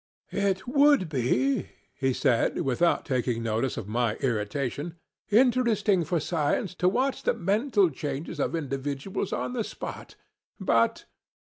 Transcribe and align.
'It 0.31 0.67
would 0.67 1.09
be,' 1.09 1.69
he 1.93 2.11
said, 2.11 2.61
without 2.61 3.05
taking 3.05 3.43
notice 3.43 3.77
of 3.77 3.87
my 3.87 4.15
irritation, 4.15 4.95
'interesting 5.29 6.03
for 6.03 6.19
science 6.19 6.73
to 6.73 6.89
watch 6.89 7.21
the 7.21 7.35
mental 7.35 7.87
changes 7.87 8.39
of 8.39 8.55
individuals, 8.55 9.31
on 9.31 9.53
the 9.53 9.63
spot, 9.63 10.15
but 10.59 11.05